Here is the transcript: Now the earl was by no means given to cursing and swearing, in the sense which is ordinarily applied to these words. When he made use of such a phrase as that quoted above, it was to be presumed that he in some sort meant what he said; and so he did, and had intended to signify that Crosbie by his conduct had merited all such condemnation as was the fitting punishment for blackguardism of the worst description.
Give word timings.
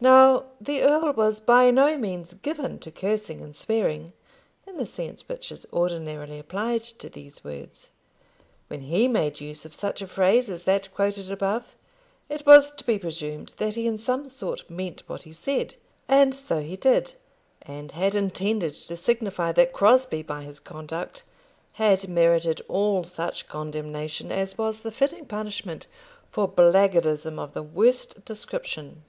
Now 0.00 0.46
the 0.60 0.82
earl 0.82 1.12
was 1.12 1.38
by 1.38 1.70
no 1.70 1.96
means 1.96 2.34
given 2.34 2.80
to 2.80 2.90
cursing 2.90 3.40
and 3.40 3.54
swearing, 3.54 4.12
in 4.66 4.76
the 4.76 4.84
sense 4.86 5.28
which 5.28 5.52
is 5.52 5.66
ordinarily 5.72 6.36
applied 6.40 6.80
to 6.82 7.08
these 7.08 7.44
words. 7.44 7.90
When 8.66 8.80
he 8.80 9.06
made 9.06 9.40
use 9.40 9.64
of 9.64 9.72
such 9.72 10.02
a 10.02 10.08
phrase 10.08 10.50
as 10.50 10.64
that 10.64 10.92
quoted 10.92 11.30
above, 11.30 11.76
it 12.28 12.44
was 12.44 12.72
to 12.72 12.82
be 12.82 12.98
presumed 12.98 13.54
that 13.58 13.76
he 13.76 13.86
in 13.86 13.98
some 13.98 14.28
sort 14.28 14.68
meant 14.68 15.04
what 15.08 15.22
he 15.22 15.32
said; 15.32 15.76
and 16.08 16.34
so 16.34 16.58
he 16.60 16.74
did, 16.76 17.12
and 17.62 17.92
had 17.92 18.16
intended 18.16 18.74
to 18.74 18.96
signify 18.96 19.52
that 19.52 19.72
Crosbie 19.72 20.24
by 20.24 20.42
his 20.42 20.58
conduct 20.58 21.22
had 21.74 22.08
merited 22.08 22.60
all 22.68 23.04
such 23.04 23.46
condemnation 23.46 24.32
as 24.32 24.58
was 24.58 24.80
the 24.80 24.90
fitting 24.90 25.24
punishment 25.24 25.86
for 26.32 26.48
blackguardism 26.48 27.38
of 27.38 27.54
the 27.54 27.62
worst 27.62 28.24
description. 28.24 29.04